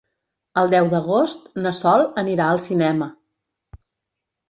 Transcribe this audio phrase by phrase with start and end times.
[0.61, 3.15] El deu d'agost na Sol anirà al cinema.